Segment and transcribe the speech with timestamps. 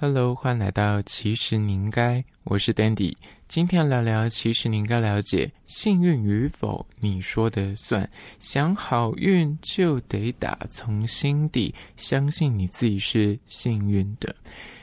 [0.00, 3.16] Hello，欢迎来到其实你应该，我是 Dandy，
[3.48, 8.08] 今天聊聊其实你应该了解幸运与否，你说的算。
[8.38, 14.32] 想好运就得打从心底相信你自己是幸运的。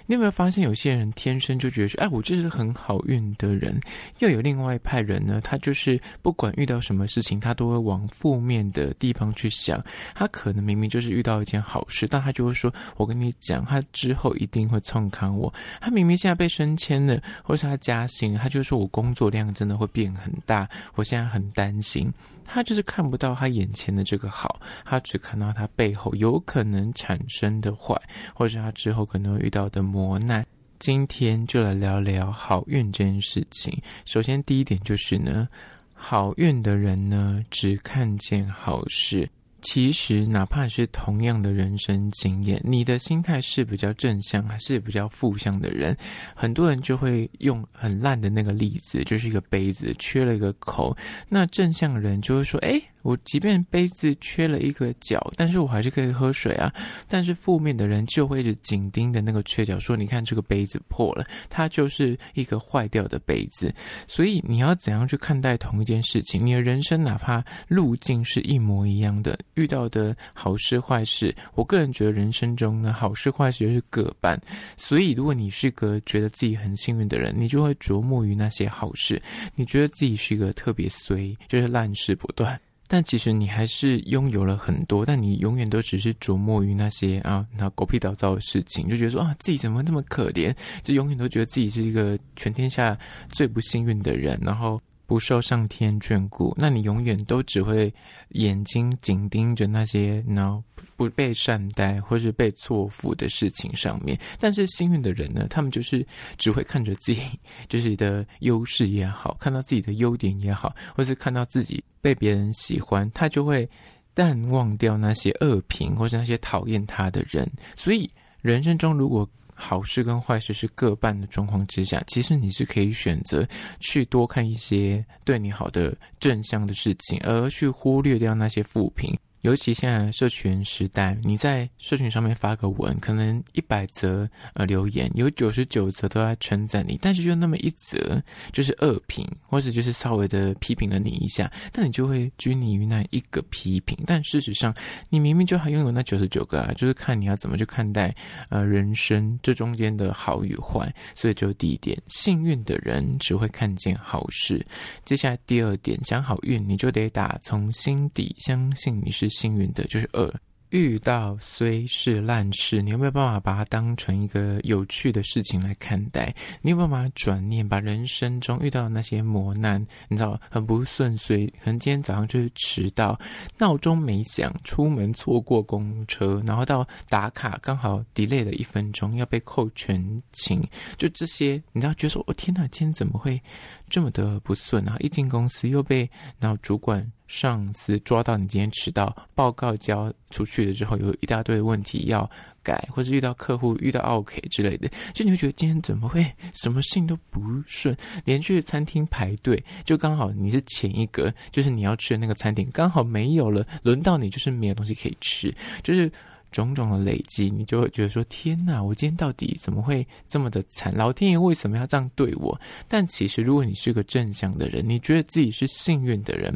[0.07, 3.74] 你有没有发现，有些人天生就觉得说，哎，我就是很好运的人；
[4.20, 9.83] 又有另外一派人呢，他就是不管遇到什么事情，他都会往负面的地方去想。
[10.13, 22.11] 他可能明明就是遇到一件好事，但他就会说：“我跟你讲，他之后一定会冲康我。”他明明现在被升迁了，或是他加薪，他就说我工作量真的会变很大，我现在很担心。
[22.45, 27.99] 他就是看不到他眼前的这个好，他只看到他背后有可能产生的坏，
[28.34, 30.45] 或者他之后可能会遇到的磨难。
[30.77, 33.81] 今天就来聊聊好运这件事情。
[34.05, 35.48] 首先，第一点就是呢，
[35.94, 39.27] 好运的人呢，只看见好事。
[39.65, 45.97] 其实，哪怕是同样的人生经验，你的心态是比较正向还是比较负向的人，
[46.35, 50.95] 很多人就会用很烂的那个例子，就是一个杯子缺了一个口，
[51.27, 56.73] 那正向人就会说：“哎。”我即便杯子缺了一个角，但是我还是可以喝水啊。
[57.08, 63.72] 但是负面的人就会一直紧盯着那个缺角，说：“你看这个杯子破了，它就是一个坏掉的杯子。”
[64.09, 66.44] 所以你要怎样去看待同一件事情？
[66.44, 74.42] 你的人生哪怕路径是一模一样的，遇到的好事坏事，我个人觉得人生中呢，好事坏事就是各半。
[74.78, 79.22] 所以如果你是个觉得自己很幸运的人，你就会琢磨于那些好事，
[79.53, 82.59] 你觉得自己是一个特别衰，就是烂事不断。
[82.88, 92.97] 但其实你还是拥有了很多，但你永远都只是琢磨于那些啊，那狗屁倒灶的事情，就觉得说啊，自己怎么那么可怜，就永远都觉得自己是一个全天下
[93.30, 94.81] 最不幸运的人，然后。
[95.06, 97.94] 不受上天眷顾，那你永远都只会
[98.30, 100.64] 眼睛紧盯着那些呢
[100.95, 104.20] 不被善待或是被错付的事情上面。
[104.39, 106.06] 但是幸运的人呢，他们就是
[106.38, 107.22] 只会看着自己
[107.70, 113.69] 就是的优势也好，看到自己的优点也好，或是看到自己被别人喜欢，他就会
[114.13, 117.47] 淡忘掉那些恶评或是那些讨厌他的人。
[117.75, 118.09] 所以
[118.41, 123.47] 人生中如果好事跟坏事是各半的状况之下，其实你是可以选择
[123.79, 129.17] 去多看一些对你好的正向的事情，而去忽略掉那些负评。
[129.45, 138.19] 尤其现在社群时代，你在社群上面发个文，可能一百则呃留言，有九十九则都在称赞你，但是就那么一则
[138.51, 143.95] 就是恶评，或者就是稍微的批评了你一下，但你就会拘泥于那一个批评。
[144.07, 144.73] 但事实上，
[145.11, 148.16] 你明明就还拥有那九十九个啊，就是看你要怎么去看待
[148.50, 150.91] 呃人生这中间的好与坏。
[151.13, 154.66] 所以就第一点，幸运的人只会看见好事。
[155.03, 159.29] 接下来第二点，想好运，你就得打从心底相信你是。
[159.35, 160.34] 幸运的就是二，
[160.69, 166.34] 遇到虽是烂事，你有没有办法把它当成一个有趣的事情来看待？
[166.62, 169.79] 你有没有办法转念，把人生中遇到的那些磨难，
[170.09, 173.18] 你知道很不顺遂，可能今天早上就是迟到，
[173.57, 180.62] 闹钟没响，出门错过公车，然后到打卡刚好 delay 了一分钟，要被扣全勤，
[180.97, 183.41] 就这些，你知道，觉得说，我、哦、天哪，今天怎么会
[183.88, 184.97] 这么的不顺啊？
[185.00, 186.09] 一进公司又被
[186.40, 187.09] 然后主管。
[187.28, 192.30] 上司抓到你今天迟到，报告交出去了之后，有一大堆问题要
[192.62, 197.96] 改，或是遇到客户遇到 OK 之类的，就你会觉得今天怎么会什么事情都不顺？
[198.25, 206.12] 连去餐厅排队，就刚好你是前一个，就是你要吃的那个餐厅刚好没有了，轮到你就是没有东西可以吃，就是
[206.52, 210.96] 种种的累积，你就会觉得说：天哪，我今天到底怎么会这么的惨？
[210.96, 212.59] 老天爷为什么要这样对我？
[212.88, 216.56] 但其实，如果你是个正向的人，你觉得自己是幸运的人。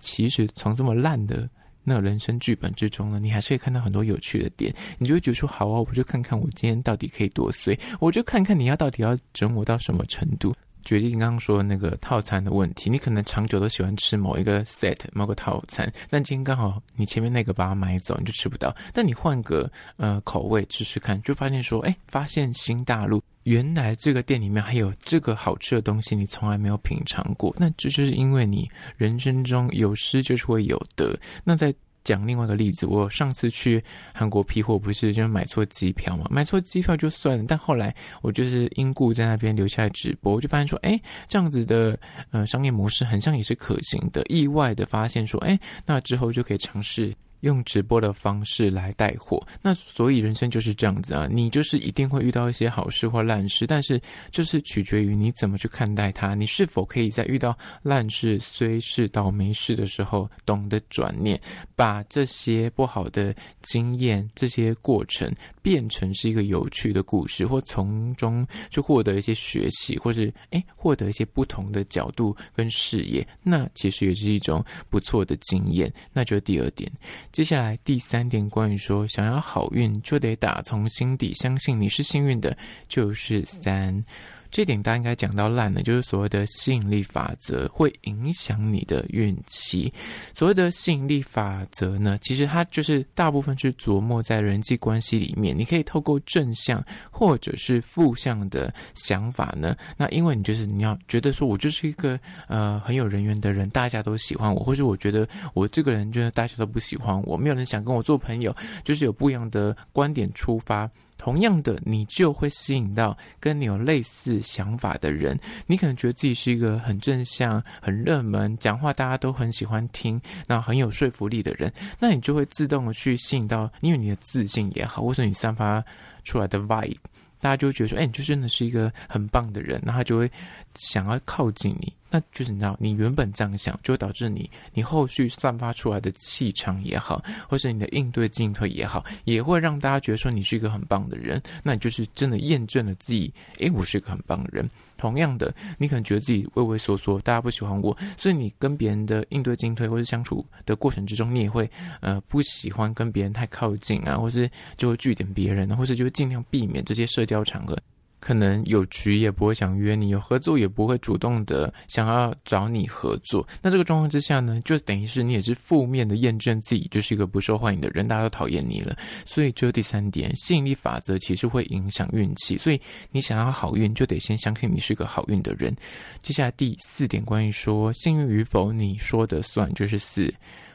[0.00, 1.48] 其实从这么烂的
[1.84, 4.74] 那个人生剧本之中呢，你还是可以看到很多有趣的点。
[4.98, 10.54] 你就会觉得说，好啊，我就看看我今天到底可以多碎，我就看看你要到底要整我到什么程度。
[10.84, 18.74] 举例刚刚说的那个套餐的问题，你可能长久都喜欢吃某一个 set 某个套餐，但今天刚好你前面那个把它买走，你就吃不到。
[18.92, 27.54] 但你换个呃口味试试看，就发现说，哎，发现新大陆，原来这个店里面还有这个好吃的东西，你从来没有品尝过。
[27.58, 31.18] 那这就是因为你人生中有失就是会有得。
[31.44, 31.74] 那在
[32.04, 33.82] 讲另外一个例子，我上次去
[34.14, 36.26] 韩国批货，不是就是买错机票嘛？
[36.30, 41.98] 买错机票就算了，但后来我就是因故在那边留下来直播，我就发现说，哎，这样子的
[42.30, 44.22] 呃商业模式很像也是可行的。
[44.28, 54.00] 意外的发现说，哎，那之后就可以尝试用直播的方式来带货，那所以人生就是这样子啊，你就是一定会遇到一些好事或烂事，但是
[54.30, 61.40] 就是取决于你怎么去看待它，你是否可以在遇到烂事、虽事、倒霉事的时候懂得转念，
[61.74, 65.32] 把这些不好的经验、这些过程
[65.62, 75.92] 变成是一个有趣的故事，或从中去获得一些学习，或是诶获得一些不同的角度跟视野，那其实也是一种不错的经验。
[76.12, 76.90] 那就是第二点。
[77.32, 82.56] 接下来第三点，关于说想要好运，就得打从心底相信你是幸运的，
[82.88, 84.04] 就是三。
[84.50, 89.92] 这点大家应该讲到烂了，就是所谓的吸引力法则会影响你的运气。
[90.34, 95.56] 所谓的吸引力法则呢，其实它就是大部分是琢磨在人际关系里面。
[95.56, 102.18] 你可以透过正向或者是负向的想法呢，那因为你就是你要觉得说我就是一个
[102.48, 110.90] 呃很有人缘的人，大家都喜欢我，或是我觉得我这个人就是大家都不喜欢我，没有人想跟我做朋友，就是有不一样的观点出发。
[111.20, 115.38] 同样的，你就会吸引到跟你有类似想法的人。
[115.66, 125.84] 你可能觉得自己是一个很正向、很热门、讲话大家都很喜欢听，那很有说服力的人，那你就会自动的去吸引到，因为你的自信也好，或是你散发
[126.24, 126.96] 出来的 vibe，
[127.38, 130.30] 大家就觉得说，哎，你就真的是一个很棒的人，那他就会
[130.76, 131.92] 想要靠近你。
[132.10, 141.40] 那就是你知道，你原本这样想，就会导致你，你后续散发出来的气场也好，或是你的应对进退也好，也会让大家觉得说你是一个很棒的人。
[141.62, 144.68] 那你就是真的验证了自己，诶，我是一个很棒的人。
[144.96, 151.70] 同样的，你可能觉得自己畏畏缩缩，大家不喜欢我，所以你跟别人的应对进退或是相处的过程之中，你也会
[152.00, 157.78] 呃不喜欢跟别人太靠近啊，或是就会句点别人，或是就会尽量避免这些社交场合。
[158.20, 163.46] 可能有局也不会想约你，有合作也不会主动的想要找你合作。
[163.60, 168.96] 那这个状况之下呢，就等于是你也是负面的验证自己就是一个不受欢迎的人，大家都讨厌你了。
[169.24, 172.58] 所以，这第三点，吸引力法则其实会影响运气。
[172.58, 172.80] 所以，
[173.10, 175.74] 你想要好运，就得先相信你是个好运的人。
[176.22, 180.32] 接下来第四点，关于说幸运与否，你说的算，就是四，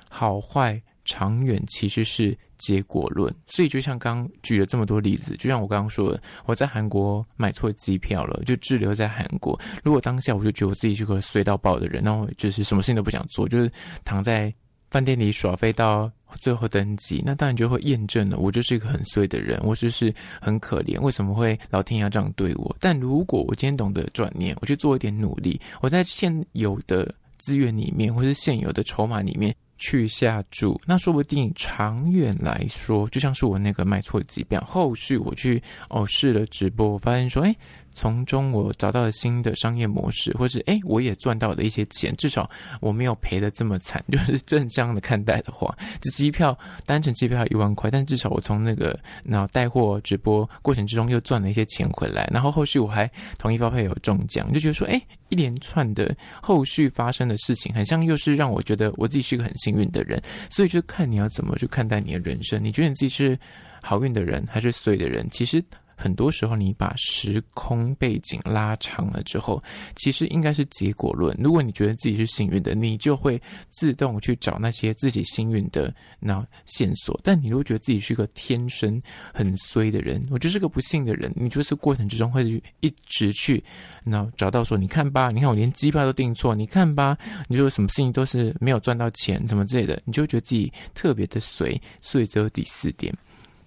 [0.10, 0.82] 好坏。
[1.06, 9.60] 长远其实是结果论，所以就像刚举了这么多例子，就像我刚刚说的，我在韩国买错机票了，就滞留在韩国。
[9.84, 13.72] 如果当下我就觉得我自己是个衰到爆的人，然后就是什么事情都不想做，就是
[14.04, 14.54] 躺在
[14.90, 22.76] 饭店里耍废到最后登机，那当然就会验证了我就是一个很衰的人，我就是很可怜，为什么会老天爷这样对我？
[22.80, 29.54] 但如果我今天懂得转念，我去做一点努力，我在现有的资源里面，或是现有的筹码里面。
[29.78, 37.56] 去下注，那说不定长远来说，就像是我那个卖错机票，后续我去哦试了直播，我发现说，哎。
[37.96, 42.48] 从中我找到了新的商业模式，或是诶，我也赚到了一些钱，至少
[42.82, 44.04] 我没有赔得这么惨。
[44.12, 46.56] 就是正向的看待的话，这机票
[46.86, 53.10] 单程机票一万块，但至少我从那个然后带货直播过程之中又赚了一些钱回来，然后后续我还
[53.40, 60.22] 同一发票有中奖，就觉得说，诶，一连串的后续发生的事情，很像又是让我觉得我自己是一个很幸运的人。
[60.50, 63.40] 所以就看你要怎么去看待你的人生，你觉得你自己是
[63.82, 65.26] 好运的人还是衰的人？
[65.32, 65.64] 其实。
[65.96, 69.62] 很多时候，你把时空背景拉长了之后，
[69.96, 71.36] 其实应该是结果论。
[71.40, 77.20] 如果你觉得自己是幸运的，你就会自动去找那些自己幸运的那线索。
[77.24, 79.02] 但你如果觉得自己是个天生
[79.34, 83.64] 很衰的人，我就是个不幸的人，你就是过程之中会一直去
[84.04, 91.80] 那找到说，你看吧，你看我连机票都订错，你看吧，你说什么事情都是没有赚到钱，什么之类的，你就觉得自己特别的衰。
[92.02, 93.14] 所以，这是第四点。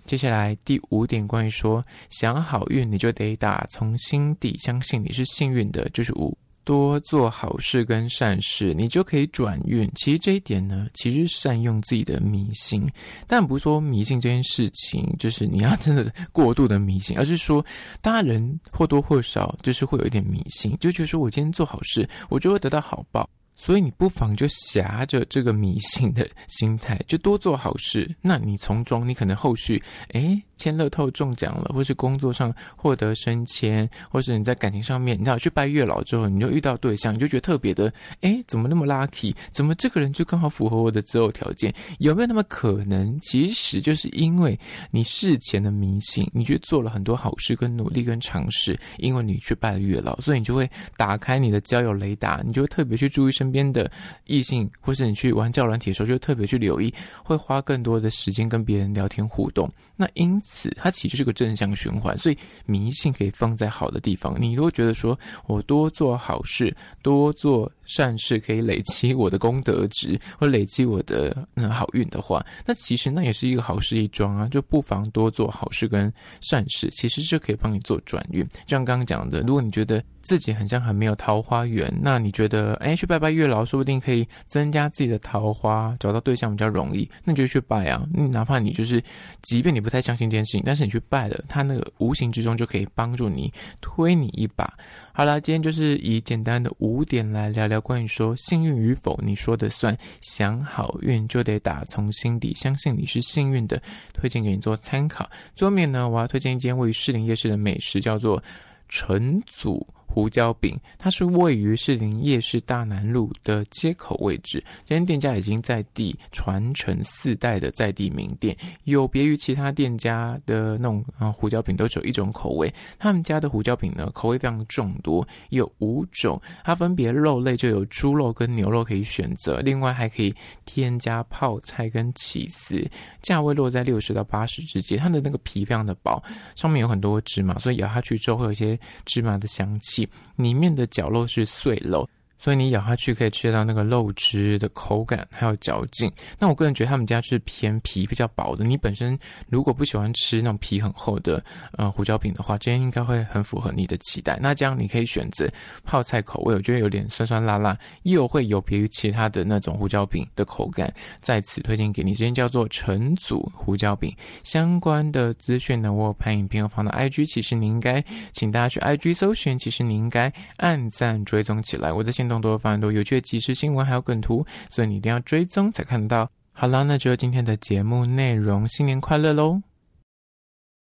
[0.09, 9.87] 接下来第五点，关于说想好运，你就得打从心底相信你是幸运的，就是五，多做好事跟善事，你就可以转运。
[9.95, 12.89] 其实这一点呢，其实善用自己的迷信，
[13.27, 17.63] 但不是说迷信这件事情就是你要真的过度的迷信，而是说
[18.01, 23.29] 大人或多或少就是会有一点迷信，就觉得说我今天做好事，我就会得到好报。
[23.61, 28.15] 所以你不妨就挟着这个迷信的心态，就多做好事。
[28.23, 39.35] 那你从中，你可能后续，诶签乐透中奖了，或是工作上获得升迁，或是你在感情上面，你知道去拜月老之后，你就遇到对象，你就觉得特别的，哎怎么那么 lucky？
[39.51, 41.75] 怎么这个人就刚好符合我的择偶条件？
[41.99, 43.19] 有没有那么可能？
[43.21, 44.57] 其实就是因为
[44.93, 53.49] 你事前的迷信，你去做了很多好事跟努力跟尝试，因为你去拜了月老，所以你就会打开你的交友雷达，你就会特别去注意身。
[53.49, 53.91] 边的
[54.27, 56.93] 异性，或是你去玩交友软体的时候，就特别去留意，
[57.25, 59.67] 会花更多的时间跟别人聊天互动。
[59.97, 60.39] 那因，
[60.77, 62.17] 它其实是个正向循环。
[62.19, 64.37] 所以迷信可以放在好的地方。
[64.41, 78.47] 你如果觉得说我多做好事，多做善事可以累积我的功德值， 或累积我的嗯好运的话，那其实那也是一个好事一桩啊，就不妨多做好事跟善事，其实就可以帮你做转运。
[78.67, 88.07] 就像刚刚讲的，如果你觉得自己很像很没有桃花缘，那你觉得哎去拜拜月老，说不定可以增加自己的桃花，找到对象比较容易，那你就去拜啊。
[88.13, 89.03] 你哪怕你就是，
[89.41, 94.71] 即便你不太相信这件事情，但是你去拜了，他那个无形之中就可以帮助你推你一把。
[95.15, 99.97] 好啦，今天就是以简单的五点来聊聊关于说幸运与否，你说的算。
[100.21, 103.81] 想好运就得打从心底相信你是幸运的，
[104.13, 105.29] 推荐给你做参考。
[105.55, 108.43] 最后面呢，我要推荐一间位于士林夜市的美食，叫做
[108.89, 109.87] 陈祖。
[110.11, 114.65] 胡椒饼，它是位于士林夜市大南路的街口位置。
[114.85, 122.73] 这间店家已经在地传承四代的在地名店，有别于其他店家的那种啊胡椒饼都只有一种口味。
[122.99, 126.41] 他们家的胡椒饼呢，口味非常众多，有五种。
[126.65, 130.35] 它分别肉类就有猪肉跟牛肉可以选择，另外还可以
[130.65, 132.83] 添加泡菜跟起司，
[133.21, 134.99] 价位落在六十到八十之间。
[134.99, 136.23] 它的那个皮非常的薄，
[136.57, 139.98] 上面有很多芝麻，所以咬下去之后会有一些芝麻的香气。
[140.37, 142.07] 里面的角落是碎楼。
[142.39, 146.11] 所以你咬下去可以吃到那个肉汁的口感，还有嚼劲。
[146.39, 148.65] 那我个人觉得他们家是偏皮比较薄的。
[148.65, 149.19] 你本身
[149.49, 151.43] 如果不喜欢吃那种皮很厚的
[151.73, 154.39] 呃胡椒饼的话，这样应该会很符合你的期待。
[154.41, 155.49] 那这样你可以选择
[155.85, 160.93] 泡菜口味，我觉得有点酸酸辣辣，又会有别于其他的那种胡椒饼的口感。
[161.21, 164.15] 在此推荐给你，这间叫做陈祖胡椒饼。
[164.45, 168.03] 相关的资讯呢，我有拍影片我放到 IG，其实你应该
[168.33, 171.93] 请大家去 IG 搜寻，其实你应该按赞追踪起来。
[171.93, 172.39] 我的先。
[172.39, 176.31] 更多发很多有趣的即时新闻，还有梗图，所以你一定要追踪才看得到。
[176.53, 179.63] 好啦，那就今天的节目内容，新年快乐喽！